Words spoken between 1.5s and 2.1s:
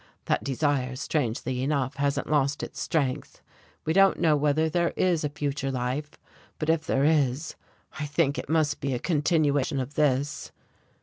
enough,